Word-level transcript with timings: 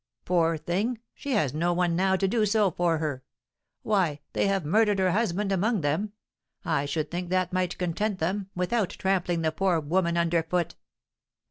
"Poor 0.25 0.57
thing, 0.57 0.97
she 1.13 1.33
has 1.33 1.53
no 1.53 1.73
one 1.73 1.95
now 1.95 2.15
to 2.15 2.27
do 2.27 2.43
so 2.43 2.71
for 2.71 2.97
her! 2.97 3.21
Why, 3.83 4.19
they 4.33 4.47
have 4.47 4.65
murdered 4.65 4.97
her 4.97 5.11
husband 5.11 5.51
among 5.51 5.81
them! 5.81 6.13
I 6.65 6.85
should 6.87 7.11
think 7.11 7.29
that 7.29 7.53
might 7.53 7.77
content 7.77 8.17
them, 8.17 8.49
without 8.55 8.89
trampling 8.89 9.43
the 9.43 9.51
poor 9.51 9.79
woman 9.79 10.17
under 10.17 10.41
foot." 10.41 10.73